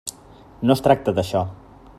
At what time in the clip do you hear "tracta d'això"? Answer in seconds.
0.87-1.47